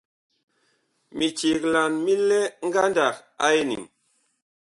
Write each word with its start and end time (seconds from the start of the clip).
Miceglan 1.17 1.93
mi 2.03 2.13
lɛ 2.27 2.41
ngandag 2.69 3.15
a 3.45 3.47
eniŋ. 3.59 3.83